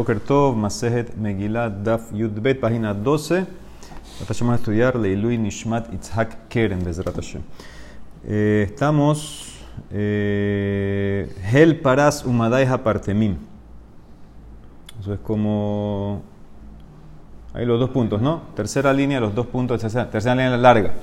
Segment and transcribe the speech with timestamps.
[0.00, 3.44] Boker Tov, Masejet Megillah, Daf Yudbet, página 12.
[4.26, 7.42] Vamos a estudiar Leilui Nishmat Itzhak Keren, Bezrat Hashem.
[8.24, 9.58] Eh, estamos.
[9.90, 13.36] Eh, Hel Paras Umadai Hapartemim.
[14.98, 16.22] Eso es como.
[17.52, 18.40] Ahí los dos puntos, ¿no?
[18.56, 20.94] Tercera línea, los dos puntos, tercera, tercera línea larga.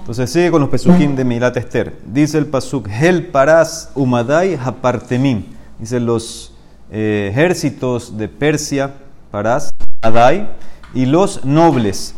[0.00, 1.96] Entonces sigue con los pesukim de Milat Esther.
[2.04, 5.44] Dice el pasuk, Hel Paras Umadai Hapartemim.
[5.78, 6.51] Dice los
[6.92, 8.92] eh, ejércitos de Persia,
[9.30, 9.70] Parás,
[10.02, 10.46] Adai,
[10.92, 12.14] y los nobles.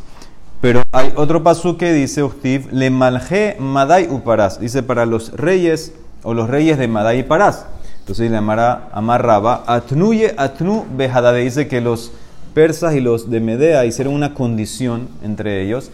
[0.61, 4.59] Pero hay otro paso que dice Ustiv, le malje Madai Uparás.
[4.59, 7.67] Dice para los reyes o los reyes de Madai y Parás.
[8.01, 11.45] Entonces le llamará amarraba Atnuye Atnu Behadade.
[11.45, 12.13] Dice que los
[12.53, 15.91] persas y los de Medea hicieron una condición entre ellos.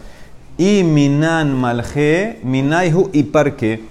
[0.57, 3.83] Y Minan Malje, Minaihu y Parque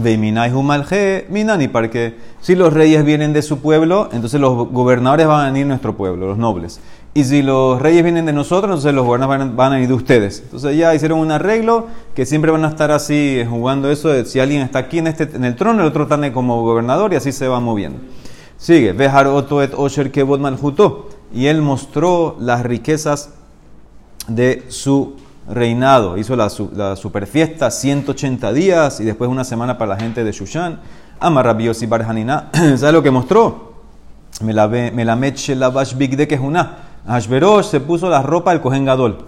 [0.00, 5.64] Minani, porque si los reyes vienen de su pueblo, entonces los gobernadores van a venir
[5.64, 6.80] de nuestro pueblo, los nobles.
[7.16, 10.40] Y si los reyes vienen de nosotros, entonces los gobernadores van a venir de ustedes.
[10.44, 14.40] Entonces ya hicieron un arreglo que siempre van a estar así eh, jugando eso si
[14.40, 17.30] alguien está aquí en, este, en el trono, el otro está como gobernador y así
[17.30, 18.00] se va moviendo.
[18.56, 21.08] Sigue, Behar Oto et Osher Kebot Malhuto.
[21.32, 23.30] Y él mostró las riquezas
[24.26, 25.16] de su
[25.48, 26.16] reinado.
[26.16, 30.32] Hizo la, la super fiesta, 180 días y después una semana para la gente de
[30.32, 30.80] Shushan.
[31.20, 32.50] Amarrabios y Barjanina.
[32.52, 33.74] ¿Sabes lo que mostró?
[34.40, 36.78] Me la meche la big de que es una.
[37.06, 39.18] Ashverosh se puso la ropa del Kohen Gadol.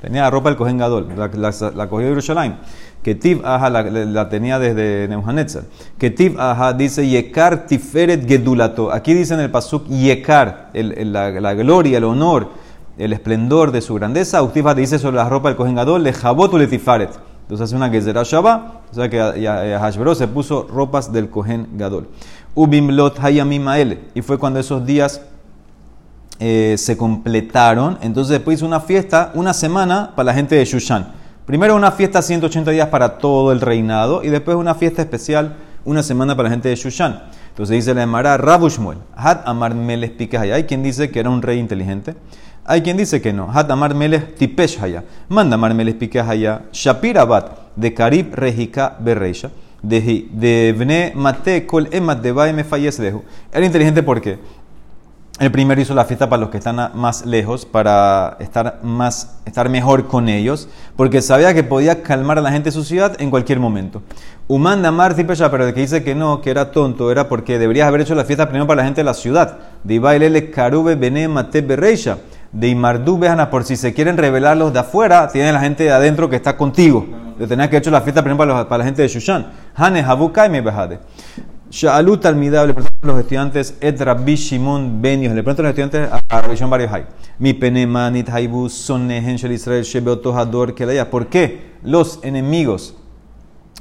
[0.00, 1.08] Tenía la ropa del Kohen Gadol.
[1.16, 2.54] La, la, cogió de Yerushalayim.
[3.02, 5.64] Que Tiv Aja la, tenía desde Nebuchadnezzar.
[5.98, 8.92] Que Tiv Aja dice Yekar Tiferet Gedulato.
[8.92, 12.48] Aquí dice en el Pasuk Yekar, el, la, gloria, el honor
[12.98, 14.42] el esplendor de su grandeza.
[14.42, 17.10] Uctifa dice sobre la ropa del Kohen Gadol, le jabotu le tifaret.
[17.42, 21.66] Entonces hace una gezerah Shabbat, o sea que a Hashbero se puso ropas del Kohen
[21.78, 22.08] Gadol.
[22.54, 25.22] Ubimlot hayamimael, y fue cuando esos días
[26.40, 27.98] eh, se completaron.
[28.02, 31.12] Entonces después hizo una fiesta, una semana para la gente de Shushan.
[31.46, 35.56] Primero una fiesta 180 días para todo el reinado y después una fiesta especial
[35.86, 37.22] una semana para la gente de Shushan.
[37.48, 41.58] Entonces dice la Emara Rabushmuel, Had Amar Meles Hay quien dice que era un rey
[41.58, 42.14] inteligente.
[42.70, 43.50] Hay quien dice que no.
[43.50, 45.02] Hat Amar Melech Tipesh Haya.
[45.30, 46.64] Manda Amar Melech Haya.
[46.70, 47.46] Shapir Abad.
[47.74, 49.50] De Karib Rejika Berreisha.
[49.82, 53.22] De, Bne Mate Kol Emat de Bae Deju.
[53.50, 54.38] Era inteligente porque
[55.40, 59.70] el primero hizo la fiesta para los que están más lejos, para estar, más, estar
[59.70, 63.30] mejor con ellos, porque sabía que podía calmar a la gente de su ciudad en
[63.30, 64.02] cualquier momento.
[64.46, 67.88] Umanda Marti Pesha, pero el que dice que no, que era tonto, era porque deberías
[67.88, 69.58] haber hecho la fiesta primero para la gente de la ciudad.
[69.84, 72.18] De Bailele Karube Bene Mate Berreisha
[72.52, 75.90] de Imardú Bejana, por si se quieren revelar los de afuera, tiene la gente de
[75.92, 77.06] adentro que está contigo.
[77.38, 79.46] Le tenías que hecho la fiesta, primero para, la gente de Shushan.
[79.74, 80.98] Hane Habukai me bejade.
[81.70, 86.40] Sha'alut almidab, le preguntan los estudiantes, et Rabbi Shimon Benios, le preguntan los estudiantes a
[86.40, 87.04] Rabbi Shimon Barrio Hay.
[87.38, 91.10] Mi penemanit haibu sonehen shel Israel shebeoto hador kelaya.
[91.10, 92.96] ¿Por qué los enemigos,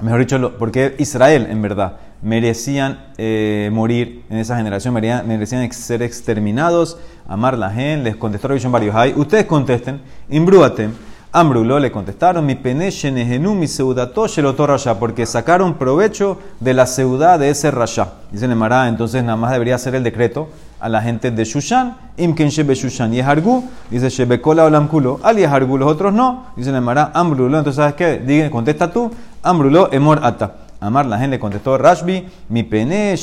[0.02, 6.02] mejor dicho, por qué Israel en verdad, merecían eh, morir en esa generación, merecían, ser
[6.02, 6.98] exterminados.
[7.28, 9.14] Amar la gente, les contestó varios hay.
[9.16, 10.92] Ustedes contesten, imbruatem.
[11.34, 17.38] Ambrulo le contestaron, mi penechenehenu mi seudato lo rasha, porque sacaron provecho de la seudad
[17.38, 18.14] de ese rasha.
[18.32, 20.48] Dice Nemara, entonces nada más debería ser el decreto
[20.80, 25.38] a la gente de Shushan, imken shebe Shushan yehargu, dice shebe kola olam kulo, al
[25.38, 28.20] yehargu, los otros no, dice Nemara, ambrulo, entonces ¿sabes qué?
[28.26, 29.12] Diga, contesta tú,
[29.44, 30.67] ambrulo emor ata.
[30.80, 33.16] Amar la gente le contestó Rashbi, mi pene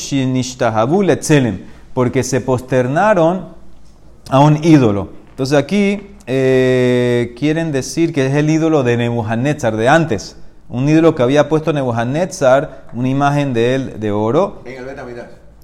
[1.94, 3.48] porque se posternaron
[4.28, 5.10] a un ídolo.
[5.30, 10.36] Entonces aquí eh, quieren decir que es el ídolo de Nebuchadnezzar de antes.
[10.68, 14.62] Un ídolo que había puesto Nebuchadnezzar, una imagen de él de oro.
[14.64, 14.96] ¿En el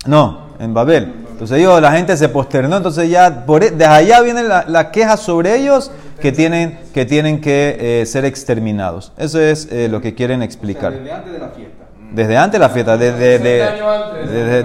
[0.06, 1.12] No, en Babel.
[1.32, 5.56] Entonces ellos, la gente se posternó, entonces ya por, desde allá viene la, queja sobre
[5.56, 5.90] ellos
[6.20, 9.12] que tienen que, tienen que eh, ser exterminados.
[9.16, 10.92] Eso es eh, lo que quieren explicar.
[10.92, 11.79] desde antes de la fiesta.
[12.12, 14.62] Desde antes de la fiesta, desde de,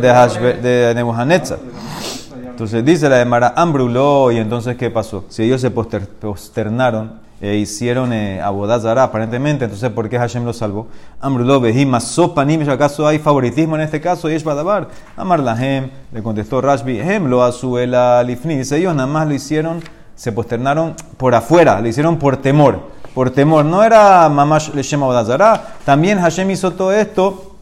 [0.61, 1.59] de, Nebuchadnezzar.
[2.49, 5.25] Entonces dice la de Mara, Ambruló, y entonces ¿qué pasó?
[5.29, 10.87] Si ellos se posternaron e hicieron eh, abodazara aparentemente, entonces ¿por qué Hashem los salvó?
[11.19, 14.29] Ambruló, Behima, Sopanim, ¿acaso hay favoritismo en este caso?
[14.29, 14.87] Y es Badabar.
[15.17, 18.55] Amar Lahem, le contestó Rashbi, Hem lo azuela lifni.
[18.55, 19.81] Dice, ellos nada más lo hicieron,
[20.15, 23.65] se posternaron por afuera, lo hicieron por temor por temor.
[23.65, 25.77] No era mamash leshem abodazara.
[25.83, 27.55] También Hashem hizo todo esto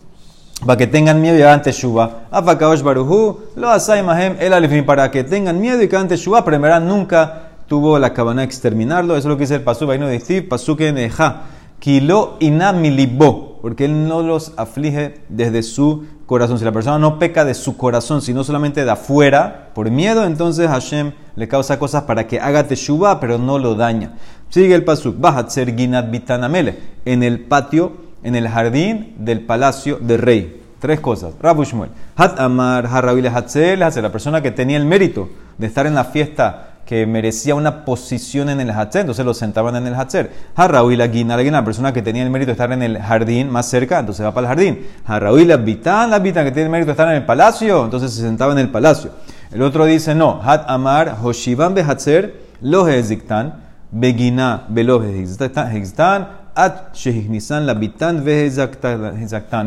[0.66, 2.24] para que tengan miedo y hagan teshuva.
[2.32, 6.44] Afakaosh baruhu, lo asay mahem el alifim, para que tengan miedo y que hagan teshuva,
[6.44, 9.16] pero nunca tuvo la cabana de exterminarlo.
[9.16, 11.44] Eso es lo que dice el pasuk, ahí no de Pasuk en Eja
[11.84, 16.58] Kilo inamilibo, porque él no los aflige desde su corazón.
[16.58, 20.70] Si la persona no peca de su corazón, sino solamente de afuera, por miedo, entonces
[20.70, 24.14] Hashem le causa cosas para que haga teshuva, pero no lo daña.
[24.54, 25.18] Sigue el pasuk.
[25.48, 26.78] ser ginat bitanamele.
[27.06, 30.62] En el patio, en el jardín del palacio del rey.
[30.78, 31.34] Tres cosas.
[31.42, 31.90] Rabu Shmuel.
[32.16, 33.80] Hat amar harravile hatzel.
[33.80, 35.28] La persona que tenía el mérito
[35.58, 39.76] de estar en la fiesta que merecía una posición en el Hatzer, entonces lo sentaban
[39.78, 40.30] en el Hatzer.
[40.54, 43.68] Harraui la guina, la persona que tenía el mérito de estar en el jardín más
[43.68, 44.86] cerca, entonces va para el jardín.
[45.06, 48.14] Harraui la bitán, la bitán que tiene el mérito de estar en el palacio, entonces
[48.14, 49.12] se sentaba en el palacio.
[49.50, 53.63] El otro dice, no, hat amar hoshivan be Hatzer, lo heziktan,
[53.94, 58.50] begina velo heziktan, at shehignisan la bitán ve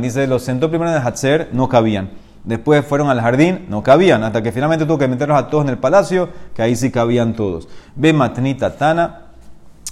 [0.00, 2.10] Dice, los sentó primero en el Hatzer, no cabían.
[2.44, 5.70] Después fueron al jardín, no cabían, hasta que finalmente tuvo que meterlos a todos en
[5.70, 7.68] el palacio, que ahí sí cabían todos.
[7.96, 9.22] Ve matnita tana,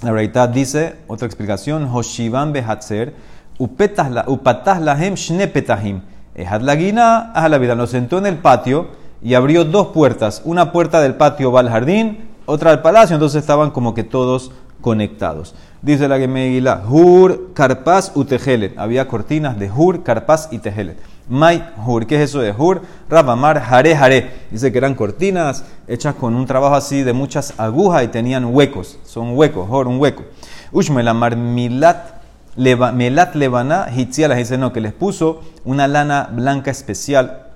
[0.02, 3.14] la verdad dice, otra explicación, Hoshivan behatzer,
[3.58, 6.02] upatas lahem shne petahim.
[6.34, 7.74] Ejad la guina, la vida.
[7.74, 8.88] Lo sentó en el patio
[9.22, 10.42] y abrió dos puertas.
[10.44, 14.52] Una puerta del patio va al jardín, otra al palacio, entonces estaban como que todos
[14.80, 15.54] conectados.
[15.80, 18.78] Dice la Gemeguila, Hur, Karpas, Utejelet.
[18.78, 20.98] Había cortinas de Hur, Karpas y Tejelet.
[21.28, 22.06] Mai Hur.
[22.06, 22.82] ¿Qué es eso de Hur?
[23.08, 24.30] Rabamar Jare Jare.
[24.50, 28.98] Dice que eran cortinas hechas con un trabajo así de muchas agujas y tenían huecos.
[29.04, 30.24] Son huecos, Hur, un hueco.
[30.72, 32.22] Ushmelamar Milat.
[32.56, 37.46] Melat Levana Hitzialas dice no, que les puso una lana blanca especial.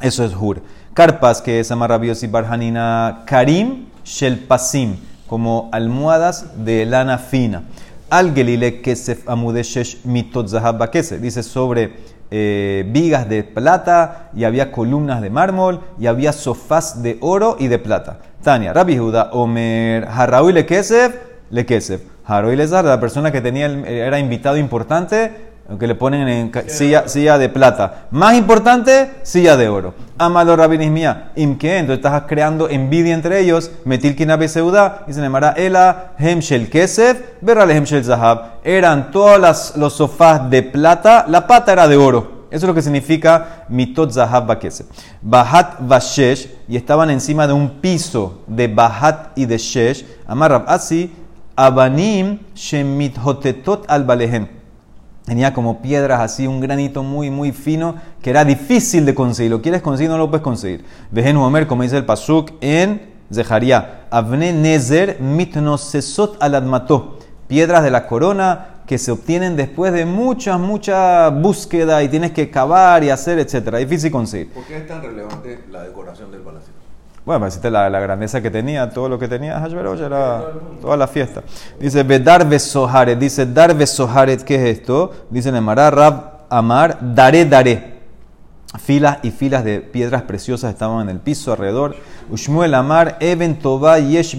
[0.00, 0.62] Eso es Hur.
[0.94, 3.22] Carpas, que es Amarrabios y Barjanina.
[3.24, 7.64] Karim Shelpasim, como almohadas de lana fina.
[8.08, 11.92] Al Gelile Kesef Amudeshesh Mitot Zahab Dice sobre
[12.30, 17.66] eh, vigas de plata y había columnas de mármol y había sofás de oro y
[17.66, 18.20] de plata.
[18.42, 21.16] Tania, Rabbi Judá, Omer, Harraui le Kesef,
[21.50, 22.02] le Kesef.
[22.24, 25.45] Harraui la persona que tenía, era invitado importante,
[25.78, 28.06] que le ponen en silla, silla, de plata.
[28.12, 29.94] Más importante, silla de oro.
[30.16, 33.72] Amalo Rabbi mía, imke, entonces estás creando envidia entre ellos.
[33.84, 38.60] Metil kinabe seuda, y se llamará Ela, Hemshel Kesef, Berrale Hemshel Zahab.
[38.62, 42.46] Eran todos los sofás de plata, la pata era de oro.
[42.48, 44.86] Eso es lo que significa mitot zahab bakesef.
[45.20, 50.06] Bahat vashesh, y estaban encima de un piso de bahat y de shesh.
[50.28, 51.12] Amarrab así,
[51.56, 54.55] abanim shemit hotetot al balehem
[55.26, 59.50] Tenía como piedras así, un granito muy, muy fino, que era difícil de conseguir.
[59.50, 60.84] Lo quieres conseguir, no lo puedes conseguir.
[61.10, 64.06] Vejen Homer, como dice el Pasuk en Zeharia.
[64.08, 67.18] Avne Nezer mitnosesot aladmato.
[67.48, 72.48] Piedras de la corona que se obtienen después de mucha, mucha búsqueda y tienes que
[72.48, 73.78] cavar y hacer, etc.
[73.78, 74.52] Difícil conseguir.
[74.52, 76.72] ¿Por qué es tan relevante la decoración del palacio?
[77.26, 80.44] Bueno, me la, la, grandeza que tenía, todo lo que tenía Hashverosh era
[80.80, 81.42] toda la fiesta.
[81.80, 85.10] Dice, Bedar Besoharet, dice, Dar Besoharet, ¿qué es esto?
[85.28, 87.96] Dice Nemara, Rab Amar, Daré, Daré.
[88.78, 91.96] Filas y filas de piedras preciosas estaban en el piso alrededor.
[92.30, 94.38] Ushmuel Amar, Eben Toba Yesh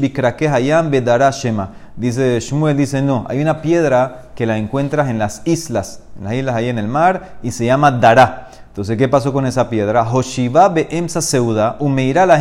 [0.49, 1.71] Hayam Bedara Shema.
[1.97, 6.33] Dice Shmuel, dice, no, hay una piedra que la encuentras en las islas, en las
[6.35, 8.47] islas ahí en el mar, y se llama Dará.
[8.77, 10.03] Entonces, ¿qué pasó con esa piedra?
[10.03, 12.37] Hoshiva be'emsa seuda, umeira la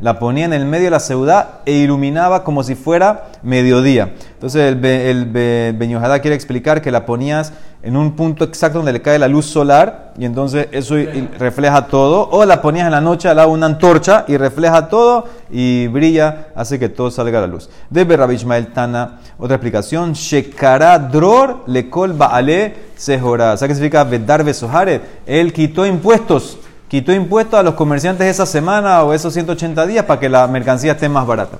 [0.00, 4.14] La ponía en el medio de la seuda e iluminaba como si fuera mediodía.
[4.34, 7.52] Entonces, el, el, el quiere explicar que la ponías
[7.84, 10.96] en un punto exacto donde le cae la luz solar y entonces eso
[11.38, 12.28] refleja todo.
[12.30, 15.86] O la ponías en la noche al lado de una antorcha y refleja todo y
[15.88, 17.68] brilla, hace que todo salga a la luz.
[17.90, 18.38] De Rabbi
[18.72, 20.14] Tana, otra explicación.
[20.14, 23.56] Shekara dror lekol baale sehora.
[23.56, 25.02] ¿Sabes qué significa vedar besoharet?
[25.26, 26.58] Él quitó impuestos.
[26.88, 30.92] Quitó impuestos a los comerciantes esa semana o esos 180 días para que la mercancía
[30.92, 31.58] esté más barata.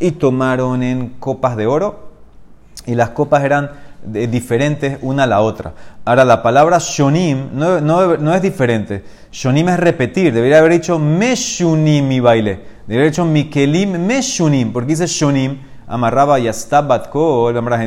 [0.00, 2.08] Y tomaron en copas de oro
[2.86, 3.70] y las copas eran
[4.02, 5.74] diferentes una a la otra.
[6.04, 9.04] Ahora, la palabra shonim no, no, es diferente.
[9.30, 10.32] Shonim es repetir.
[10.32, 12.60] Debería haber dicho meshunim mi baile.
[12.86, 14.72] Debería haber dicho mikelim meshunim.
[14.72, 16.86] Porque dice shonim, amarraba y hasta.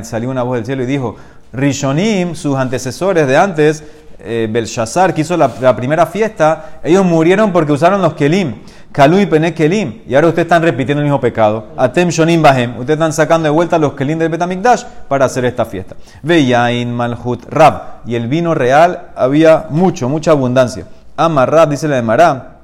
[0.04, 1.16] Salió una voz del cielo y dijo:
[1.54, 3.84] Rishonim, sus antecesores de antes,
[4.24, 8.56] eh, Belshazzar, que hizo la, primera fiesta, ellos murieron porque usaron los kelim.
[8.92, 10.02] Kalu y Kelim.
[10.06, 11.68] Y ahora ustedes están repitiendo el mismo pecado.
[11.78, 12.72] Atem Shonim Bahem.
[12.72, 15.96] Ustedes están sacando de vuelta los Kelim del Betamikdash para hacer esta fiesta.
[16.22, 18.02] Veyain Malhut Rab.
[18.06, 20.88] Y el vino real había mucho, mucha abundancia.
[21.16, 22.58] Ama Rab, dice la de Mará.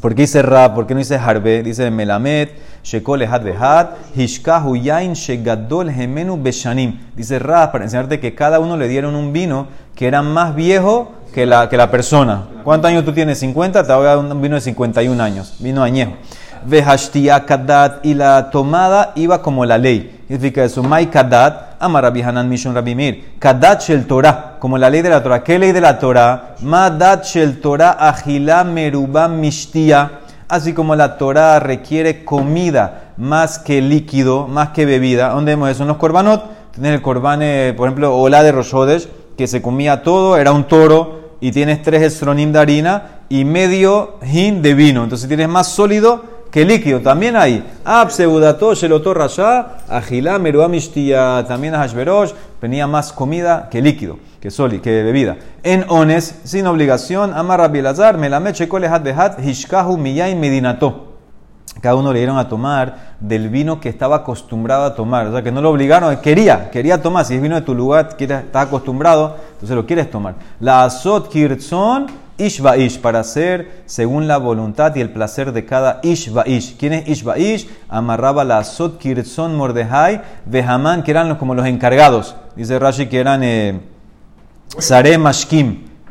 [0.00, 0.74] ¿Por qué dice Rab?
[0.74, 1.62] ¿Por qué no dice Harbe?
[1.62, 6.98] Dice Melamet, Shekol Ehad Behad, Hishkahu Yain Shegadol Hemenu Beshanim.
[7.14, 9.68] Dice Rab para enseñarte que cada uno le dieron un vino
[10.00, 12.44] que era más viejo que la, que la persona.
[12.64, 13.38] ¿Cuántos años tú tienes?
[13.40, 16.12] 50, te voy a dar un vino de 51 años, vino añejo.
[16.64, 20.22] Vehashtia Kadat y la tomada iba como la ley.
[20.26, 20.82] significa eso?
[20.82, 23.24] Mai kadat, ama Rabbi Hanan Mishon Rabbi Mir.
[23.38, 25.44] Kadat shel Torah, como la ley de la Torah.
[25.44, 26.54] ¿Qué ley de la Torah?
[26.62, 30.12] Madat shel Torah agila meruba mishtia.
[30.48, 35.28] Así como la Torah requiere comida más que líquido, más que bebida.
[35.28, 35.82] ¿Dónde vemos eso?
[35.82, 36.58] En los korbanot.
[36.72, 39.08] Tienes el korban, eh, por ejemplo, Ola de Roshodesh,
[39.40, 44.18] que se comía todo, era un toro, y tienes tres estronim de harina y medio
[44.20, 45.02] hin de vino.
[45.02, 47.00] Entonces tienes más sólido que líquido.
[47.00, 50.38] También hay Abseudato, Sheloto Rasha, Agilá,
[51.48, 55.38] también Hashverosh, venía más comida que líquido, que sólido, que bebida.
[55.62, 61.09] En Ones, sin obligación, Amar Rabbi Elazar, Melamed Shekole Hat Behat, Hishkahu Miyay Medinato.
[61.80, 65.26] Cada uno le dieron a tomar del vino que estaba acostumbrado a tomar.
[65.26, 67.24] O sea, que no lo obligaron, quería, quería tomar.
[67.24, 70.34] Si es vino de tu lugar, está acostumbrado, entonces lo quieres tomar.
[70.60, 72.06] La Azot Kirtzon
[72.36, 76.76] Ish para hacer según la voluntad y el placer de cada Ish Ish.
[76.78, 77.68] ¿Quién es Ish Ish?
[77.88, 82.34] Amarraba la Azot Kirtzon Mordejai, Behaman, que eran como los encargados.
[82.56, 83.80] Dice Rashi que eran eh,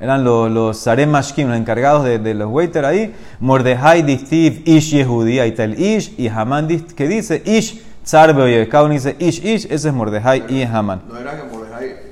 [0.02, 3.14] eran los, los Sarem Mashkim, los encargados de, de los waiters ahí.
[3.40, 8.68] Mordejai distiv Ish Yehudi, ahí está el Ish, y Haman que dice Ish Oye.
[8.70, 11.04] Cada uno dice Ish Ish, ese es Mordejai y Haman.
[11.08, 12.10] No era que Mordejai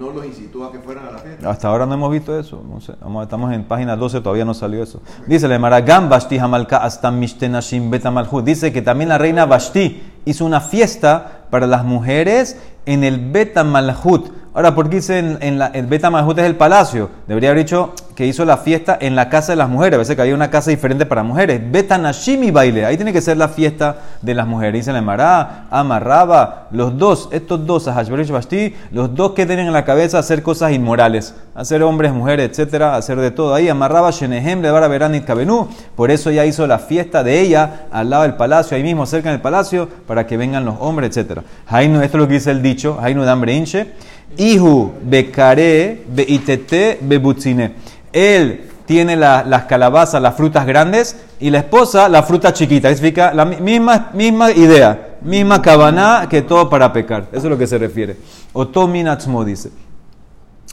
[0.00, 1.50] no los incitó a que fueran a la fiesta.
[1.50, 2.62] Hasta ahora no hemos visto eso.
[2.66, 2.92] No sé,
[3.22, 5.02] estamos en página 12, todavía no salió eso.
[5.26, 8.44] Dice le Maragam Bashti Hamalka hasta Mishtenashim Betamalhut.
[8.44, 14.39] Dice que también la reina Bashti hizo una fiesta para las mujeres en el Betamalhut.
[14.52, 17.08] Ahora, ¿por qué dice en, la, el Beta Mahut es el palacio?
[17.28, 19.94] Debería haber dicho que hizo la fiesta en la casa de las mujeres.
[19.94, 21.60] A veces que había una casa diferente para mujeres.
[21.70, 22.84] Beta Nashimi baile.
[22.84, 24.74] Ahí tiene que ser la fiesta de las mujeres.
[24.74, 29.72] Dice la Mará, Amarraba, los dos, estos dos, Ahashberish Basti, los dos que tienen en
[29.72, 31.32] la cabeza hacer cosas inmorales.
[31.54, 33.54] Hacer hombres, mujeres, etcétera, hacer de todo.
[33.54, 35.68] Ahí Amarraba Shenehem, Levara Veranit Kabenu.
[35.94, 39.30] Por eso ya hizo la fiesta de ella al lado del palacio, ahí mismo cerca
[39.30, 41.44] del palacio, para que vengan los hombres, etcétera.
[41.70, 42.98] Esto es lo que dice el dicho.
[43.00, 43.92] Hainu Dambre Inche.
[44.36, 47.72] Ihu becare beitete bebutzine.
[48.12, 52.88] Él tiene las calabazas, las frutas grandes, y la esposa la fruta chiquita.
[52.94, 57.28] Significa la misma, misma idea, misma cabana que todo para pecar.
[57.30, 58.16] Eso es lo que se refiere.
[58.52, 59.70] Otominatzmo dice.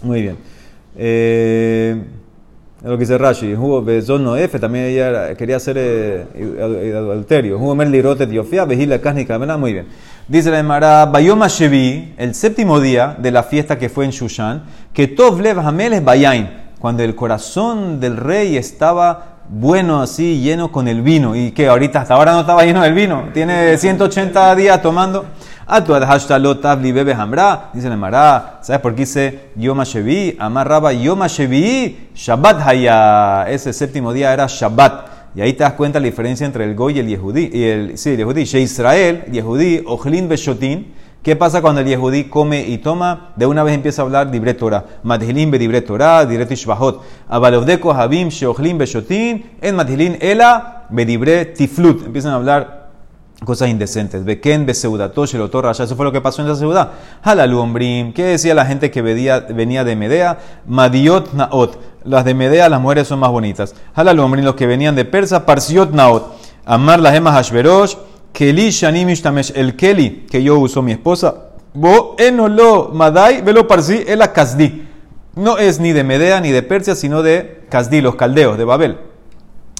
[0.01, 0.37] Muy bien.
[0.95, 1.95] Eh,
[2.83, 3.83] lo que dice Rashi, Hugo
[4.19, 7.57] no F, también ella quería hacer eh, adulterio.
[7.57, 9.87] Hugo Merlirote Diofia, Vejila Kasnika, muy bien.
[10.29, 14.61] Dice la Emara, Bayoma Shevi, el séptimo día de la fiesta que fue en Shushan,
[14.91, 20.89] que Tovlev Hamel es Bayain, cuando el corazón del rey estaba bueno así, lleno con
[20.89, 24.81] el vino, y que ahorita hasta ahora no estaba lleno del vino, tiene 180 días
[24.81, 25.27] tomando.
[27.73, 30.35] Dice la Emara, ¿sabes por qué dice Yoma Shevi?
[30.37, 35.16] Amarraba Yoma Shevi, Shabbat Haya, ese séptimo día era Shabbat.
[35.37, 37.51] Y ahí te das cuenta la diferencia entre el Goy y el Yehudí.
[37.53, 38.45] Y el, sí, el Yehudí.
[38.45, 40.87] She Israel, Yehudí, Ojlin Beshotin.
[41.21, 43.33] ¿Qué pasa cuando el Yehudí come y toma?
[43.35, 44.83] De una vez empieza a hablar Dibre Torah.
[45.03, 47.03] Madhilin be Dibre Torah, Dibre Tishbahot.
[47.29, 49.45] Abalovdeko Habim, Sheochlin Beshotin.
[49.61, 52.07] En Madhilin Ela, Bedibre Tiflut.
[52.07, 52.86] Empiezan a hablar
[53.43, 54.23] cosas indecentes.
[54.23, 55.83] Beken beseudato shelotor rasha.
[55.83, 56.91] Eso fue lo que pasó en esa ciudad.
[57.23, 58.13] Halalu ombrim.
[58.13, 60.39] ¿Qué decía la gente que venía de Medea?
[60.65, 61.79] Madiot naot.
[62.03, 63.75] Las de Medea, las mujeres son más bonitas.
[63.93, 64.45] Halalu ombrim.
[64.45, 66.23] Los que venían de Persa, parsiot naot.
[66.65, 67.95] Amar las gemas hashverosh.
[68.33, 69.09] Keli shanim.
[69.55, 71.35] El keli que yo uso mi esposa.
[71.73, 74.87] Bo enolo madai velo parsi el kasdi.
[75.37, 78.97] No es ni de Medea ni de Persia, sino de Kasdi, los caldeos, de Babel.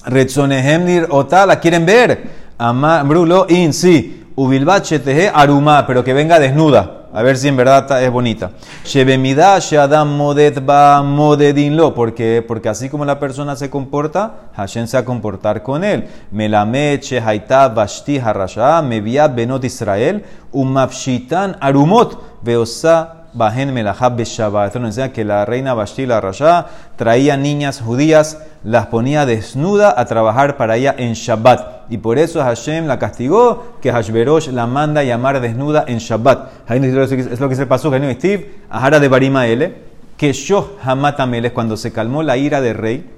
[0.06, 2.47] Retzonehemnir ota, la quieren ver.
[2.58, 4.14] Brulo in sí.
[4.34, 7.08] Ubilbache teje aruma, pero que venga desnuda.
[7.12, 8.50] A ver si en verdad es bonita.
[8.84, 11.94] Shebemida shadam modet ba modedinlo.
[11.94, 16.06] Porque, porque así como la persona se comporta, Hashem se va a comportar con él.
[16.30, 24.68] Melameche haita bashti harasha, mevia benot Israel, umapshitan arumot, veosa Bajen Melahab Beshabbat.
[24.68, 29.94] Esto nos enseña que la reina Bashti, la Rasha, traía niñas judías, las ponía desnuda
[29.96, 31.77] a trabajar para ella en Shabbat.
[31.90, 36.70] Y por eso Hashem la castigó, que Hashverosh la manda a llamar desnuda en Shabbat.
[36.70, 39.74] Es lo que se pasó, que Steve, Ahara de Barimaele,
[40.16, 43.10] que Shoh Hamatamel cuando se calmó la ira del rey.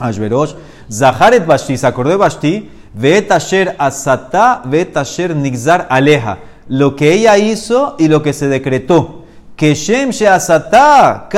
[0.00, 0.54] Hashverosh,
[0.92, 6.38] Zaharet Bashti, se acordó de Bashti, Veet Asher Asata, Veet Asher Nigzar Aleja.
[6.68, 11.28] Lo que ella hizo y lo que se decretó que Shem Sheasatá,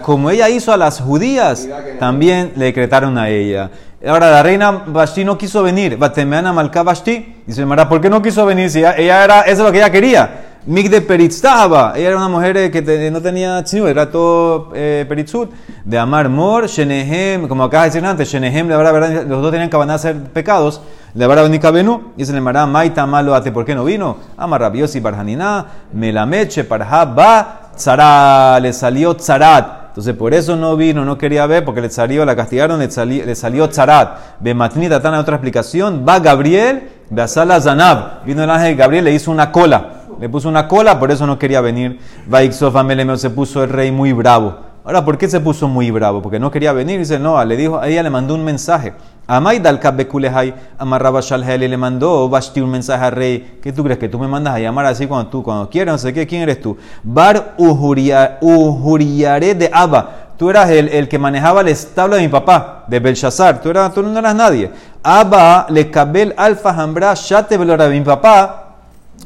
[0.00, 1.68] como ella hizo a las judías,
[2.00, 3.70] también le decretaron a ella.
[4.06, 8.20] Ahora la reina Bashti no quiso venir, Batemeana Malka Bashti, dice Mara, ¿por qué no
[8.20, 8.68] quiso venir?
[8.68, 10.48] Si ella, era, eso es lo que ella quería.
[10.66, 11.92] Migde Peritztaba.
[11.96, 15.50] Ella era una mujer eh, que te- no tenía tzniut, era todo eh, peritzut.
[15.84, 19.76] De Amar Mor, Shenehem, como acá decían antes, Shenehem, la verdad, los dos tenían que
[19.76, 20.80] a hacer pecados.
[21.14, 24.16] La verdad, única venu, y se le mará Maita malo ate, ¿por qué no vino?
[24.36, 29.81] Amar Rabiosi Barjanina, Melameche, Parha, Ba, Tzara, le salió Tzarat.
[29.92, 33.22] Entonces por eso no vino, no quería ver, porque le salió, la castigaron, le, sali-
[33.22, 34.40] le salió Tzarat.
[34.40, 36.02] Bematnita, otra explicación.
[36.08, 38.24] Va Gabriel, Beasala Zanab.
[38.24, 40.04] Vino el ángel Gabriel, le hizo una cola.
[40.18, 42.00] Le puso una cola, por eso no quería venir.
[42.32, 44.60] Va Ixof Amelemeo, se puso el rey muy bravo.
[44.82, 46.22] Ahora, ¿por qué se puso muy bravo?
[46.22, 46.98] Porque no quería venir.
[46.98, 48.94] Dice, no, le dijo, ella le mandó un mensaje.
[49.32, 53.58] Amay dal Bekulehai, amarraba Shalhel y le mandó Bashti un mensaje al rey.
[53.62, 53.98] ¿Qué tú crees?
[53.98, 56.42] Que tú me mandas a llamar así cuando tú, cuando quieras, no sé qué, ¿quién
[56.42, 56.76] eres tú?
[57.02, 60.34] Bar Ujuria- Ujuriare de Abba.
[60.36, 63.62] Tú eras el, el que manejaba el establo de mi papá, de Belshazzar.
[63.62, 64.70] Tú, eras, tú no eras nadie.
[65.02, 67.88] Abba le cabel alfa hambra shate velora.
[67.88, 68.61] Mi papá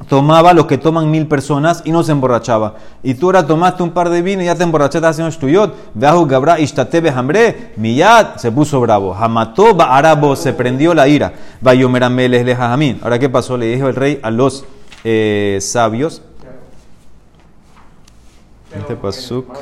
[0.09, 2.75] tomaba lo que toman mil personas y no se emborrachaba.
[3.03, 5.75] Y tú ahora tomaste un par de vino y ya te emborrachaste haciendo shtuyot.
[5.95, 7.73] Veahu gabra ishtate hambre.
[7.77, 9.15] Miyad se puso bravo.
[9.15, 11.33] Hamató arabo se prendió la ira.
[11.61, 13.01] Vayomerameles le jajamín.
[13.03, 13.57] Ahora, ¿qué pasó?
[13.57, 14.65] Le dijo el rey a los
[15.03, 16.23] eh, sabios.
[18.75, 19.57] Este pasuk.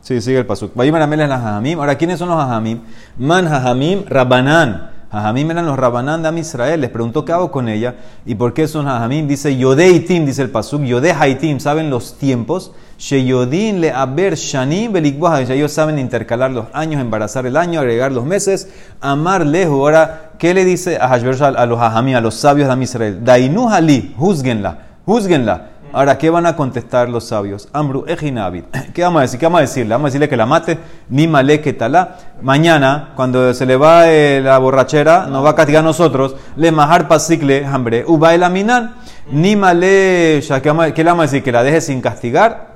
[0.00, 0.74] Sí, sigue el pasuk.
[0.74, 1.78] Vayomerameles la jajamim.
[1.78, 2.80] Ahora, ¿quiénes son los jajamim?
[3.16, 4.89] Man jajamim rabanán.
[5.10, 6.80] Jajamim eran los rabanán de Israel.
[6.80, 9.26] Les preguntó qué hago con ella y por qué son jajamim.
[9.26, 10.82] Dice Yodeitim, dice el pasuk.
[10.82, 12.72] Yode haitim, saben los tiempos.
[12.98, 15.40] Sheyodin le aber shanim belikbuah.
[15.42, 18.68] Ellos saben intercalar los años, embarazar el año, agregar los meses.
[19.00, 19.80] Amar lehu.
[19.80, 23.24] Ahora, ¿qué le dice a a los jajamim, a los sabios de Israel?
[23.24, 23.68] Dainu
[24.16, 25.69] juzguenla, juzguenla.
[25.92, 27.68] Ahora, ¿qué van a contestar los sabios?
[27.72, 28.64] Amru ejinabit.
[28.94, 29.40] ¿Qué vamos a decir?
[29.40, 29.92] ¿Qué vamos a decirle?
[29.92, 30.78] Vamos a decirle que la mate,
[31.08, 31.26] ni
[31.58, 32.16] que talá.
[32.42, 36.36] Mañana, cuando se le va eh, la borrachera, nos va a castigar a nosotros.
[36.54, 38.94] Le majar pasicle, hambre, uba el aminan.
[39.32, 41.42] Ni male, ya, ¿qué, vamos a- ¿qué le vamos a decir?
[41.42, 42.69] Que la deje sin castigar.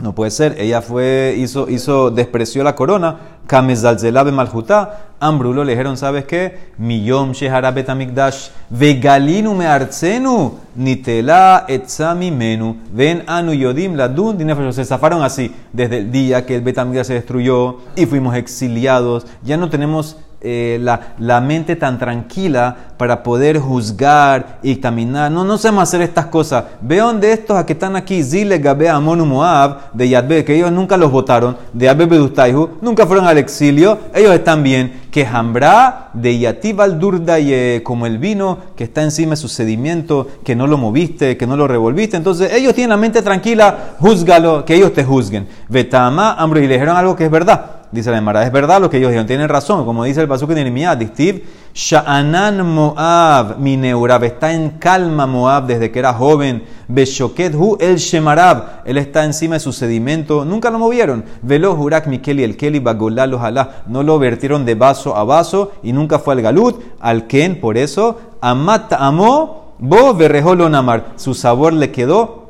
[0.00, 0.56] No puede ser.
[0.58, 3.16] Ella fue, hizo, hizo, despreció la corona.
[3.46, 5.06] Kamezalzelabe malhutá.
[5.18, 6.72] Ambrulo le dijeron, ¿sabes qué?
[6.76, 8.50] Miyom shehara betamikdash.
[8.68, 10.58] Vegalinu me arcenu.
[10.74, 12.76] Nitela etzami menu.
[12.92, 14.74] Ven anu yodim ladun dinefesh.
[14.74, 15.54] Se zafaron así.
[15.72, 19.26] Desde el día que el betamikdash se destruyó y fuimos exiliados.
[19.42, 25.30] Ya no tenemos eh, la, la mente tan tranquila para poder juzgar y examinar.
[25.30, 26.64] No, no sabemos hacer estas cosas.
[26.80, 30.70] Vean de estos a que están aquí, Zile, Gabe, Amon, Moab, de Yadbe, que ellos
[30.70, 35.04] nunca los votaron, de Abbe Bedustaihu, nunca fueron al exilio, ellos están bien.
[35.10, 40.28] Que Hambra, de Yativ al Durdaye, como el vino que está encima de su sedimiento,
[40.44, 42.18] que no lo moviste, que no lo revolviste.
[42.18, 45.48] Entonces, ellos tienen la mente tranquila, júzgalo, que ellos te juzguen.
[45.70, 47.75] Betama, le dijeron algo que es verdad.
[47.96, 50.50] Dice la Emara, es verdad lo que ellos dijeron, tienen razón, como dice el pasuk
[50.50, 56.62] de Nehemiah, Dictiv, Sha'anan Moab, mi Neurab, está en calma Moab desde que era joven,
[56.88, 62.06] Beshoket Hu el Shemarab, él está encima de su sedimento, nunca lo movieron, Velo Hurak
[62.06, 66.18] Mikeli el Keli Bagolá lo Jalá, no lo vertieron de vaso a vaso y nunca
[66.18, 71.92] fue al Galut, al Ken, por eso, Amat Amó, Bo Berrejolo Namar, su sabor le
[71.92, 72.45] quedó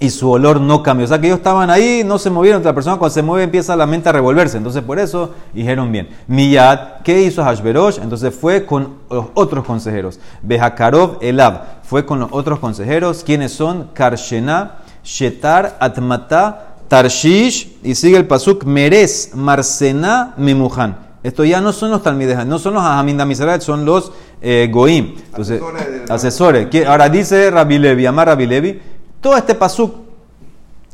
[0.00, 1.04] y su olor no cambió.
[1.04, 2.64] O sea que ellos estaban ahí, no se movieron.
[2.64, 4.56] La persona cuando se mueve empieza la mente a revolverse.
[4.56, 6.08] Entonces por eso dijeron bien.
[6.26, 7.98] Miyad, ¿qué hizo Hashverosh?
[8.02, 10.18] Entonces fue con los otros consejeros.
[10.42, 13.22] Behakarov Elab fue con los otros consejeros.
[13.24, 13.90] ¿Quiénes son?
[13.92, 17.76] Karshena, Shetar, Atmata, Tarshish.
[17.82, 20.96] Y sigue el pasuk Meres, Marsena, Memuhan.
[21.22, 24.10] Esto ya no son los Talmidejan, no son los Amisrael, son los
[24.40, 25.16] eh, Goim.
[25.26, 26.66] Entonces, Asesores del- asesores.
[26.68, 28.80] ¿Qué- Ahora dice Rabbi Levi, Amar Rabbi Levi,
[29.20, 29.94] todo este pasuk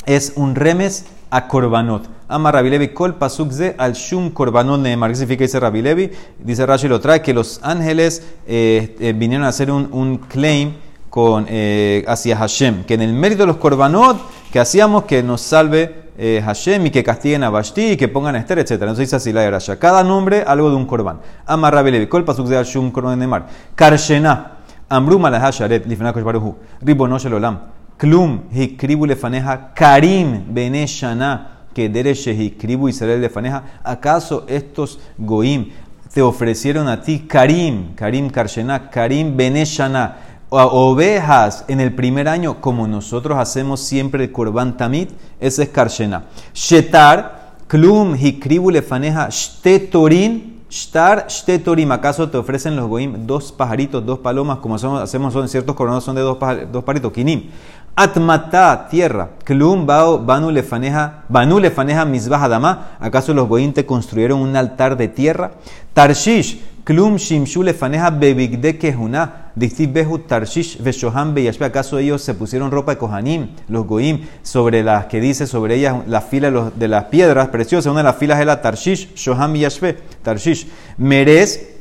[0.05, 2.09] es un remes a Korbanot.
[2.29, 5.11] Amar Rabbi Levi, kol pasuk ze al shum Korbanot neemar.
[5.11, 6.11] ¿Qué significa dice Rabbi Levi?
[6.39, 10.75] Dice Rashi lo trae que los ángeles eh, eh, vinieron a hacer un, un claim
[11.11, 14.19] con, eh, hacia Hashem, que en el mérito de los Korbanot
[14.53, 18.35] que hacíamos que nos salve eh, Hashem y que castiguen a Vashti y que pongan
[18.37, 18.73] a Esther, etc.
[18.73, 19.79] Entonces dice así la de Rasha.
[19.79, 21.21] Cada nombre algo de un Korban.
[21.47, 23.47] Amar Rabbi Levi, kol pasuk al shum Korbanot neemar.
[23.75, 24.53] Karshena.
[24.89, 26.55] Amru malaha sharet lifnei Kosh baruhu.
[26.81, 27.76] Ribono shel olam.
[27.99, 33.63] Klum hikribu lefaneja karim bene shana que hikribu Israel lefaneja.
[33.83, 35.71] ¿Acaso estos goim
[36.13, 40.17] te ofrecieron a ti karim, karim karshena, karim bene shana,
[40.51, 45.09] ovejas en el primer año como nosotros hacemos siempre el korban tamid?
[45.41, 46.25] Ese es karshena.
[46.53, 54.19] Shetar klum hikribu lefaneja shtetorin Shtar, shtetorim, ¿acaso te ofrecen los goim dos pajaritos, dos
[54.19, 56.39] palomas, como hacemos son ciertos coronados son de dos,
[56.73, 57.13] dos pajaritos?
[57.13, 57.51] Kinim.
[57.99, 59.31] Atmata, tierra.
[59.43, 62.99] Klum, banu lefaneja, banu lefaneja misbah adama.
[63.01, 65.53] ¿Acaso los goim te construyeron un altar de tierra?
[65.95, 69.51] Tarshish, Klum shimshu lefaneja bebigde kehuna.
[69.57, 71.65] Distiv behu tarshish veshoham beyashbe.
[71.65, 75.97] ¿Acaso ellos se pusieron ropa de kohanim, los goim, sobre las que dice sobre ellas
[76.07, 77.91] la fila de, las piedras preciosas?
[77.91, 80.69] Una de las filas es la tarshish, shoham beyashbe, tarshish.
[80.99, 81.76] Merez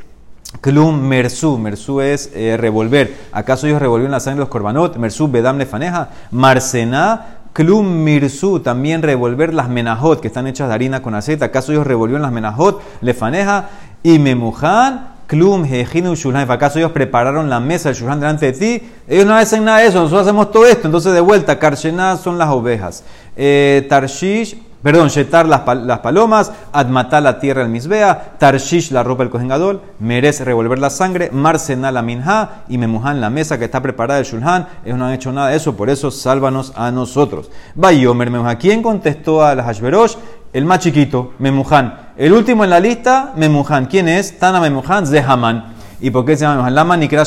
[0.61, 3.13] Klum Mersu, Mersu es eh, revolver.
[3.31, 4.97] ¿Acaso ellos revolvieron la sangre de los korbanot?
[4.97, 6.09] Mersu Bedam Lefaneja.
[6.31, 11.45] Marcená, Klum Mirsu, también revolver las menajot que están hechas de harina con aceite.
[11.45, 12.81] ¿Acaso ellos revolvieron las menajot?
[13.01, 13.69] Lefaneja.
[14.03, 16.49] Y Memujan, Klum Hejinu Shulhan.
[16.49, 18.89] ¿Acaso ellos prepararon la mesa del Shulhan delante de ti?
[19.07, 20.87] Ellos no hacen nada de eso, nosotros hacemos todo esto.
[20.87, 23.03] Entonces, de vuelta, Karshená son las ovejas.
[23.35, 24.57] Eh, Tarshish.
[24.85, 29.31] Perdón, Shetar las, pal- las palomas, Admatá la tierra el misbea, Tarshish la ropa el
[29.31, 34.19] cojengadol, Merez revolver la sangre, Marcena la minja y Memuhan la mesa que está preparada
[34.19, 34.67] el Shulhan.
[34.85, 37.49] Ellos no han hecho nada de eso, por eso sálvanos a nosotros.
[37.73, 38.57] Bayomer Memuhan.
[38.57, 40.17] ¿Quién contestó a las Hashverosh?
[40.53, 42.11] El más chiquito, Memuhan.
[42.15, 43.87] El último en la lista, Memuhan.
[43.87, 44.37] ¿Quién es?
[44.37, 45.73] Tana Memuhan, Zehaman.
[46.05, 46.75] ¿Y por qué se llama Memuhan?
[46.75, 47.23] Lama Nikra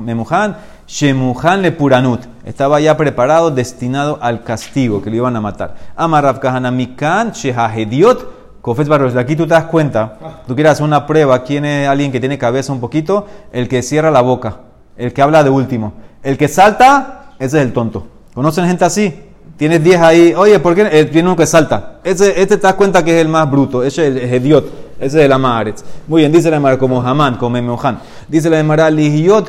[0.00, 2.20] Memuhan, Shemuhan le Puranut.
[2.44, 5.76] Estaba ya preparado, destinado al castigo, que lo iban a matar.
[5.96, 9.16] Amarrav Kahana Mikan, Shehahediot, Kofet Barros.
[9.16, 12.36] Aquí tú te das cuenta, tú quieres hacer una prueba, quién es alguien que tiene
[12.36, 14.58] cabeza un poquito, el que cierra la boca,
[14.98, 15.94] el que habla de último.
[16.22, 18.08] El que salta, ese es el tonto.
[18.34, 19.22] ¿Conocen gente así?
[19.56, 20.86] Tienes 10 ahí, oye, ¿por qué?
[20.92, 22.00] Eh, tiene uno que salta.
[22.04, 25.18] Ese, este te das cuenta que es el más bruto, ese es el Hediot, ese
[25.18, 25.84] es el Amaretz.
[26.06, 28.00] Muy bien, dice la Emara como Hamán, como Memohan.
[28.26, 28.90] Dice la Emara,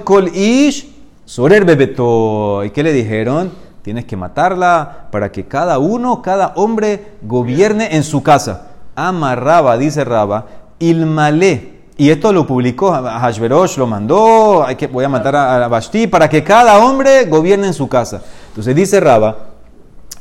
[0.03, 0.87] Kol Ish,
[1.25, 2.63] Sorer Bebeto.
[2.63, 3.51] ¿Y qué le dijeron?
[3.81, 8.67] Tienes que matarla para que cada uno, cada hombre gobierne en su casa.
[8.95, 10.45] Amarraba, dice Raba,
[10.77, 11.79] Ilmalé.
[11.97, 16.29] Y esto lo publicó, Hashverosh lo mandó, hay que, voy a matar a, Vashti para
[16.29, 18.21] que cada hombre gobierne en su casa.
[18.47, 19.48] Entonces dice Raba,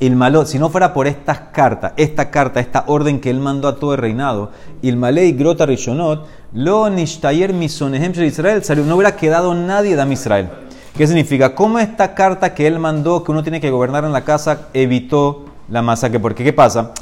[0.00, 3.76] Ilmaló, si no fuera por estas cartas, esta carta, esta orden que él mandó a
[3.76, 9.96] todo el reinado, Ilmalé y Grota Rishonot, lo nishtayer misonehem Israel, no hubiera quedado nadie
[9.96, 10.50] de Israel.
[10.96, 11.54] ¿Qué significa?
[11.54, 15.46] ¿Cómo esta carta que él mandó, que uno tiene que gobernar en la casa, evitó
[15.68, 16.20] la masacre?
[16.20, 16.92] Porque, ¿qué pasa?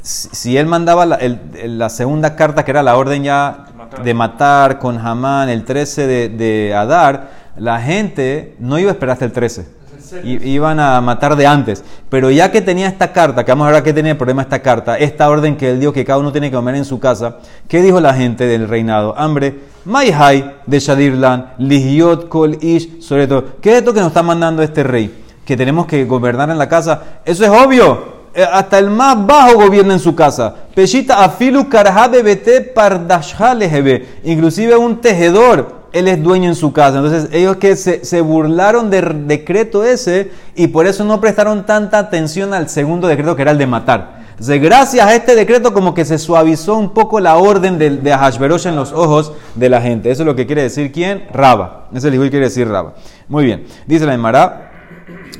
[0.00, 3.66] Si él mandaba la segunda carta, que era la orden ya
[4.04, 9.14] de matar con Hamán el 13 de, de Adar, la gente no iba a esperar
[9.14, 9.77] hasta el 13.
[10.24, 11.84] Iban a matar de antes.
[12.08, 14.60] Pero ya que tenía esta carta, que vamos a ver que tenía el problema esta
[14.60, 17.36] carta, esta orden que él dio que cada uno tiene que comer en su casa,
[17.68, 19.14] ¿qué dijo la gente del reinado?
[19.16, 23.44] Hambre, Maihai de Shadirlan, Lihiot Kol Ish, sobre todo.
[23.60, 25.24] ¿Qué es esto que nos está mandando este rey?
[25.44, 27.20] Que tenemos que gobernar en la casa.
[27.24, 28.18] Eso es obvio.
[28.34, 30.54] Eh, Hasta el más bajo gobierna en su casa.
[30.74, 34.06] Peshita afilu karhabe bete pardashha lehebe.
[34.24, 36.98] Inclusive un tejedor él es dueño en su casa.
[36.98, 42.54] Entonces ellos que se, burlaron del decreto ese y por eso no prestaron tanta atención
[42.54, 44.18] al segundo decreto que era el de matar.
[44.40, 48.76] Gracias a este decreto como que se suavizó un poco la orden de, de en
[48.76, 50.10] los ojos de la gente.
[50.10, 51.24] Eso es lo que quiere decir quién?
[51.32, 51.88] Raba.
[51.92, 52.94] Ese hijo quiere decir Raba.
[53.28, 53.66] Muy bien.
[53.86, 54.68] Dice la Emara.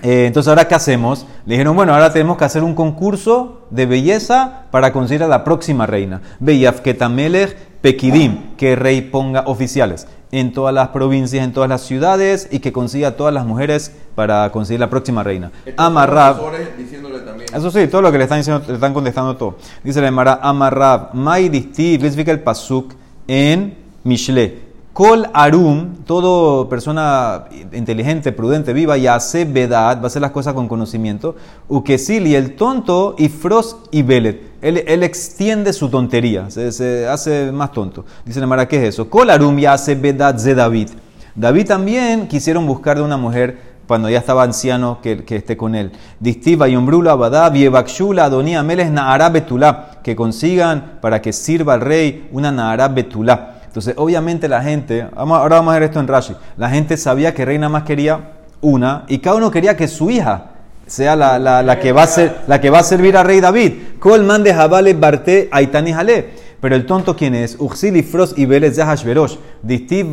[0.02, 1.26] Eh, entonces, ¿ahora qué hacemos?
[1.44, 5.44] Le dijeron, bueno, ahora tenemos que hacer un concurso de belleza para conseguir a la
[5.44, 6.20] próxima reina.
[6.40, 12.48] Beyafketamelech Pekidim, que el rey ponga oficiales en todas las provincias, en todas las ciudades
[12.50, 15.50] y que consiga a todas las mujeres para conseguir la próxima reina.
[15.76, 16.38] Amarrab.
[17.54, 19.56] Eso sí, todo lo que le están diciendo, le están contestando todo.
[19.82, 22.94] Dice la Emara, Amarrab, Mai Distiv, ¿qué significa el pasuk
[23.26, 24.67] en Mishle?
[24.98, 30.54] Kol Arum, todo persona inteligente, prudente, viva, y hace vedad, va a hacer las cosas
[30.54, 31.36] con conocimiento.
[31.68, 34.42] Ukesil y el tonto, y Fros y Belet.
[34.60, 38.06] Él, extiende su tontería, se, se hace más tonto.
[38.24, 39.08] Dice la Emara, ¿qué es eso?
[39.08, 40.88] Kol Arum ya hace vedad de David.
[41.36, 43.56] David también quisieron buscar de una mujer
[43.86, 45.92] cuando ya estaba anciano que, esté con él.
[46.18, 51.82] Distiva y ombrula abadá, viebakshula, adonía, meles nahará betulá, que consigan para que sirva al
[51.82, 53.57] rey una nahará betulá.
[53.78, 57.44] Entonces, obviamente la gente, ahora vamos a ver esto en Rashi, la gente sabía que
[57.44, 60.46] rey nada más quería una y cada uno quería que su hija
[60.88, 63.74] sea la, que, va a ser, la que va a servir al rey David.
[64.00, 66.48] Kol man de Jabale Barte Aitani Jale.
[66.60, 67.54] Pero el tonto, ¿quién es?
[67.60, 69.36] Uxili Fros y Vélez de Hashverosh.
[69.62, 70.08] Distiv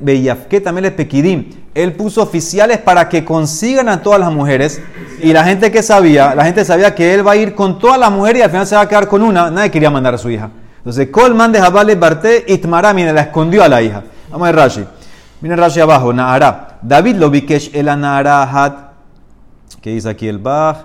[0.00, 1.44] Beyafke también Pekidim.
[1.74, 4.80] Él puso oficiales para que consigan a todas las mujeres.
[5.22, 7.98] Y la gente que sabía, la gente sabía que él va a ir con todas
[7.98, 9.50] las mujeres y al final se va a quedar con una.
[9.50, 10.48] Nadie quería mandar a su hija.
[10.80, 14.02] Entonces, Kol man de Jabale Barte Itmara, mira, la escondió a la hija.
[14.30, 14.84] Vamos a ver Rashi.
[15.40, 16.78] Miren Rashi abajo, Nahara.
[16.82, 18.90] David lo bikesh el Nahara
[19.80, 20.76] que dice aquí el Bach,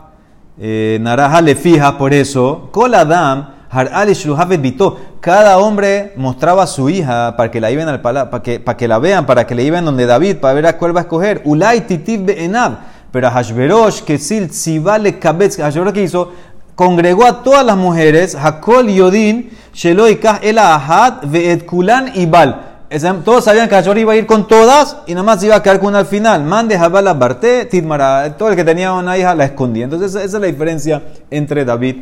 [0.57, 6.63] eh, Naraja le fija por eso, Kol Adam, Har Ali Shluhavet Bito, cada hombre mostraba
[6.63, 9.25] a su hija para que la lleven al pala, para que, para que la vean,
[9.25, 11.41] para que le lleven donde David, para ver a cuál va a escoger.
[11.43, 12.77] Ulay Titiv Enab,
[13.11, 16.31] pero a Hashverosh, Kesil Tzivale Kabetz, Hashverosh que hizo,
[16.75, 22.61] congregó a todas las mujeres, Hakol Yodin, Sheloikah El Ahad, Veet Kulan Ibal.
[23.25, 25.79] todos sabían que Hachor iba a ir con todas y nada más iba a quedar
[25.79, 26.43] con una al final.
[26.45, 28.37] Mande Jabala Barté, Tidmara.
[28.37, 29.83] Todo el que tenía una hija la escondía.
[29.83, 31.97] Entonces, esa, es la diferencia entre David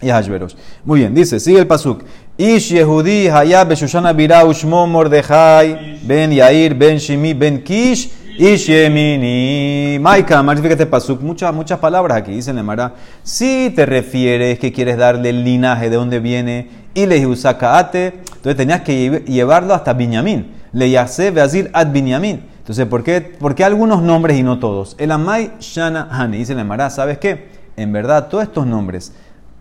[0.00, 0.54] y Hashverosh.
[0.84, 2.02] Muy bien, dice, sigue el pasuk.
[2.38, 9.98] Ish Yehudi Hayab Beshushana Bira Ushmo Mordejai Ben Yair Ben Shimi Ben Kish Ish Yemini
[10.00, 11.20] Maika, magnifica este pasuk.
[11.20, 12.94] Muchas, muchas palabras aquí, dice Nemara.
[13.22, 17.20] Si te refieres que quieres darle el linaje de dónde viene y le
[17.58, 20.52] Kaate, entonces tenías que lle- llevarlo hasta Binyamin.
[20.72, 22.40] Le Yase Beazir Ad Binyamin.
[22.60, 24.96] Entonces, ¿por qué, ¿por qué algunos nombres y no todos?
[24.98, 27.48] El Amai Shana Hani, dice Nemara, ¿sabes qué?
[27.76, 29.12] En verdad, todos estos nombres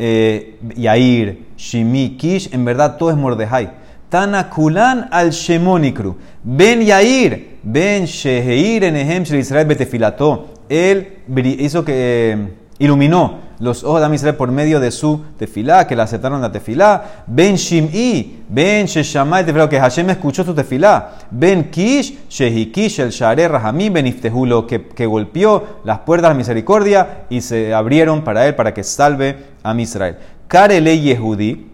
[0.02, 3.72] eh, Yair, Shimi, Kish, en verdad todo es Mordejai.
[4.10, 6.16] Tanakulan al Shemonikru.
[6.44, 10.48] Ben Yair, Ben Sheheir en Ehem Israel Betefilato.
[10.68, 11.20] Él
[11.60, 12.48] hizo que eh,
[12.80, 17.24] iluminó los ojos de Israel por medio de su tefilá, que le aceptaron la tefilá.
[17.28, 21.12] Ben Shim'i, Ben Sheshamay tefilá, que Hashem escuchó su tefilá.
[21.30, 26.38] Ben Kish, Shehikish, el Share Rahamim, Ben Iftehulo, que, que golpeó las puertas de la
[26.38, 30.18] misericordia y se abrieron para él, para que salve a Israel.
[30.50, 31.68] Yehudi,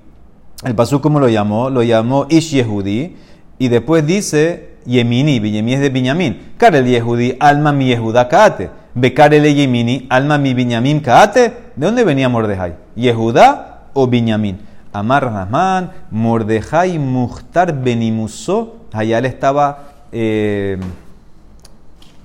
[0.64, 3.16] el pasú como lo llamó, lo llamó Ish Yehudi,
[3.58, 6.54] y después dice Yemini, Yemini es de Binyamin.
[6.58, 8.70] Karel Yehudi, alma mi Yehuda Kaate.
[8.94, 11.54] Bekarele Yemini, alma mi Binyamin Kaate.
[11.76, 12.76] ¿De dónde venía Mordejai?
[12.96, 14.60] ¿Yehuda o Binyamin?
[14.94, 18.88] Amar Rahman, Mordejai Muhtar Benimuso.
[18.94, 20.78] Allá él estaba eh,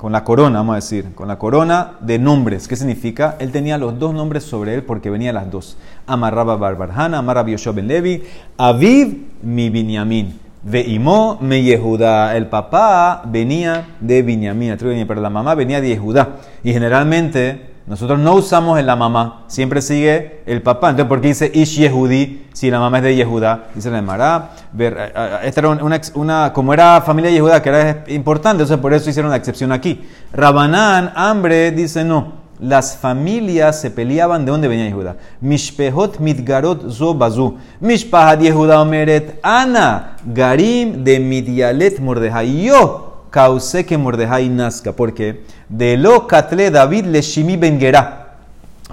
[0.01, 2.67] con la corona, vamos a decir, con la corona de nombres.
[2.69, 3.37] ¿Qué significa?
[3.39, 5.77] Él tenía los dos nombres sobre él porque venía las dos.
[6.07, 8.23] Amarraba Barbarjana, Amarraba Yoshua ben Levi,
[8.57, 10.41] Aviv mi Binyamin.
[10.63, 12.35] Veimó me Yehuda.
[12.35, 14.75] El papá venía de Binyamin,
[15.07, 16.37] pero la mamá venía de Yehuda.
[16.65, 20.91] Y generalmente nosotros no usamos en la mamá, siempre sigue el papá.
[20.91, 23.65] Entonces, ¿por qué dice Ish Yehudi si la mamá es de Yehuda?
[23.75, 24.53] Dice la Emara.
[25.43, 25.71] Esta era
[26.15, 29.73] una, como era familia de Yehuda, que era importante, entonces por eso hicieron la excepción
[29.73, 30.07] aquí.
[30.33, 32.39] Rabanán, hambre, dice no.
[32.61, 35.17] Las familias se peleaban de dónde venía Yehuda.
[35.41, 37.57] Mishpehot mitgarot zo bazu.
[37.81, 42.67] Mishpahat Yehuda omeret ana garim de midyalet mordejai.
[42.67, 44.93] Yo causé que Mordejai nazca.
[44.93, 48.37] porque De lo catle David le Shimi ben Gerá.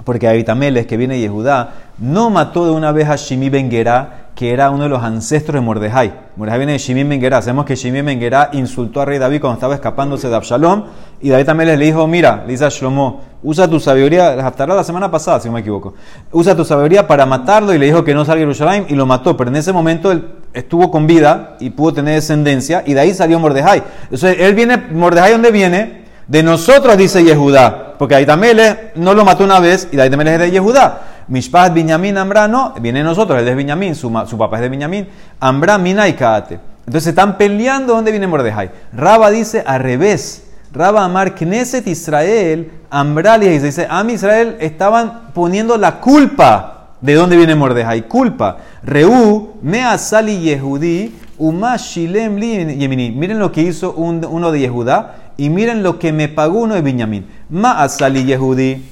[0.04, 4.28] Porque Abitameles, que viene de Yehudá, no mató de una vez a Shimi ben Gerá,
[4.34, 6.12] que era uno de los ancestros de Mordejai.
[6.36, 7.42] Mordejai viene de Shimi ben Gerá.
[7.42, 10.84] Sabemos que Shimi ben Gerá insultó a rey David cuando estaba escapándose de Absalom.
[11.20, 14.84] Y David también le dijo, mira, le dice a Shlomo, usa tu sabiduría, hasta la
[14.84, 15.94] semana pasada, si no me equivoco,
[16.32, 19.06] usa tu sabiduría para matarlo y le dijo que no salga a Jerusalén y lo
[19.06, 19.36] mató.
[19.36, 23.14] Pero en ese momento él estuvo con vida y pudo tener descendencia y de ahí
[23.14, 23.82] salió Mordejai.
[24.04, 26.04] Entonces él viene, Mordejai, ¿dónde viene?
[26.26, 27.94] De nosotros, dice Yehudá.
[27.98, 31.02] Porque Aitamele no lo mató una vez y Aitamele es de Yehudá.
[31.28, 34.68] Mishpat Binyamin Ambra no, viene de nosotros, él es Binyamin, su, su papá es de
[34.68, 35.08] Binyamin.
[35.40, 36.58] Ambra Mina y Kaate.
[36.86, 38.70] Entonces están peleando dónde viene Mordejai.
[38.94, 40.47] Raba dice al revés.
[40.72, 47.54] Raba Amar Knesset Israel, Ambrali dice, Am Israel estaban poniendo la culpa de dónde viene
[47.54, 48.02] Mordejai.
[48.08, 48.58] Culpa.
[48.82, 53.10] Reú, Mea Sali Yehudi, Uma li Yemini.
[53.12, 56.74] Miren lo que hizo un- uno de Yehudá y miren lo que me pagó uno
[56.74, 57.24] de Binyamin.
[57.50, 58.82] Ma Sali Yehudi.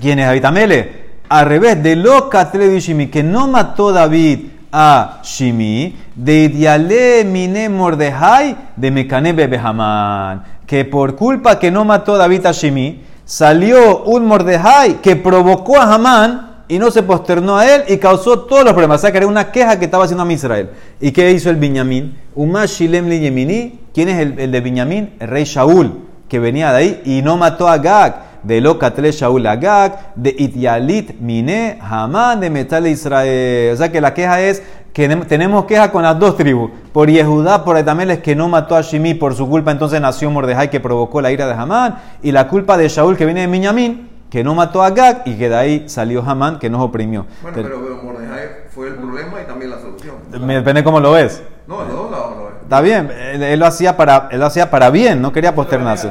[0.00, 1.10] ¿Quién es Abitamele?
[1.28, 4.40] Al revés, de lo Katle Shimi, que no mató David
[4.72, 10.42] a Shimi, de Idiale Mine Mordejai, de Mekane Bebehaman.
[10.70, 15.92] Que por culpa que no mató David a Shimi, salió un Mordejai que provocó a
[15.92, 19.00] Hamán y no se posternó a él y causó todos los problemas.
[19.00, 20.70] O sea, que era una queja que estaba haciendo a Israel.
[21.00, 22.16] ¿Y qué hizo el Binyamin?
[22.36, 23.80] Yemini.
[23.92, 25.14] ¿Quién es el, el de Binyamin?
[25.18, 28.30] Rey Shaul, que venía de ahí y no mató a Gag.
[28.44, 33.74] De lo Katle Shaul a Gag, de Ityalit Mine, Hamán de Metal Israel.
[33.74, 36.70] O sea que la queja es que nem- tenemos queja con las dos tribus.
[36.92, 40.68] Por Yehudá, por Etameles, que no mató a Shimi por su culpa, entonces nació Mordejai
[40.70, 41.96] que provocó la ira de Hamán.
[42.22, 45.34] Y la culpa de Shaul, que viene de Binyamin, que no mató a Gag y
[45.36, 47.26] que de ahí salió Hamán, que nos oprimió.
[47.42, 50.14] Bueno, Pero- pero, Mordejai fue el problema y también la solución.
[50.46, 51.42] me depende cómo lo ves.
[51.66, 52.54] No, de dos lados lo es.
[52.62, 56.10] Está bien, él, él lo hacía para, él lo hacía para bien, no quería posternarse.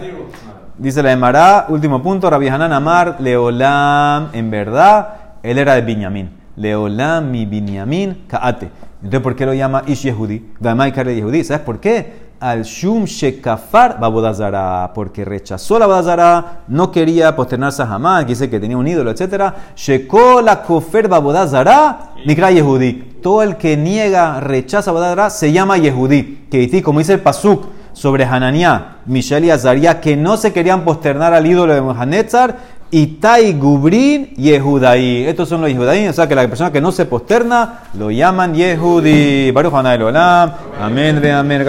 [0.78, 5.13] Dice la Emara, último punto, Rabbi Hanan Amar, Leolam, en verdad,
[5.44, 6.38] él era de Binyamin.
[6.60, 8.69] Leolam mi Binyamin Kaate.
[9.02, 10.54] Entonces, ¿por qué lo llama Ish Yehudi?
[10.62, 11.43] Yehudi.
[11.43, 12.30] ¿Sabes por qué?
[12.41, 18.50] Al Shum Shekafar Babodazara, porque rechazó la Babodazara, no quería posternarse a Hamán, que dice
[18.50, 19.54] que tenía un ídolo, etc.
[19.76, 23.19] Shekó la Kofer Babodazara, Nikra Yehudi.
[23.22, 26.48] Todo el que niega, rechaza Babodazara, se llama Yehudi.
[26.52, 31.34] Que como dice el Pasuk, sobre Hananiah, Michel y Azaria, que no se querían posternar
[31.34, 32.56] al ídolo de Mohanetzar,
[32.91, 35.25] Itai Gubrin Yehudaí.
[35.25, 38.56] Estos son los Yehudaí, o sea que la persona que no se posterna lo llaman
[38.56, 39.52] Yehudi.
[39.52, 40.52] Baruch Hanay Olam.
[40.82, 41.58] Amén, amén.